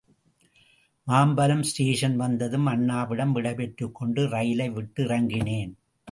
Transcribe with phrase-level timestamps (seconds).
[1.07, 5.71] Mambalam station வந்ததும் அண்ணாவிடம் விடைபெற்றுக்கொண்டு ரயிலைவிட்டு இறங்கினேன்.